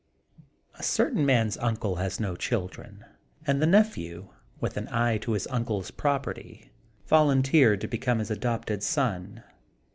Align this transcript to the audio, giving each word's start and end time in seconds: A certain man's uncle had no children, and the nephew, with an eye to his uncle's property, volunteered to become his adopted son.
A 0.73 0.81
certain 0.81 1.27
man's 1.27 1.57
uncle 1.57 1.97
had 1.97 2.19
no 2.19 2.35
children, 2.35 3.05
and 3.45 3.61
the 3.61 3.67
nephew, 3.67 4.29
with 4.59 4.75
an 4.75 4.87
eye 4.91 5.19
to 5.19 5.33
his 5.33 5.45
uncle's 5.45 5.91
property, 5.91 6.71
volunteered 7.05 7.81
to 7.81 7.87
become 7.87 8.17
his 8.17 8.31
adopted 8.31 8.81
son. 8.81 9.43